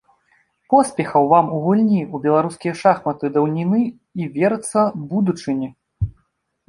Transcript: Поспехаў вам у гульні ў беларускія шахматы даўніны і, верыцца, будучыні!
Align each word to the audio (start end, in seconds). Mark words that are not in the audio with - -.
Поспехаў 0.73 1.27
вам 1.33 1.51
у 1.57 1.59
гульні 1.65 1.99
ў 2.13 2.25
беларускія 2.25 2.73
шахматы 2.81 3.25
даўніны 3.35 3.81
і, 3.85 4.23
верыцца, 4.39 4.79
будучыні! 5.13 5.69